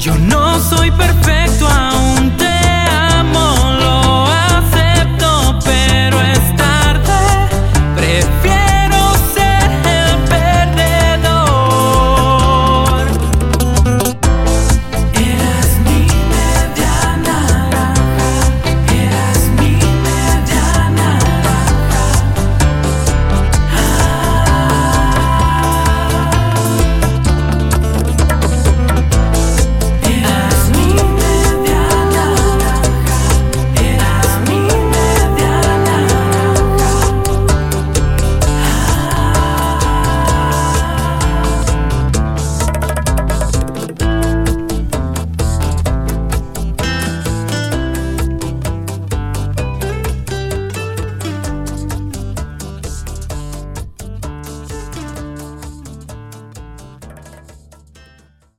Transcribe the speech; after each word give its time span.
Yo 0.00 0.16
no 0.16 0.58
soy 0.58 0.90
perfecto 0.92 1.68
aún. 1.68 1.99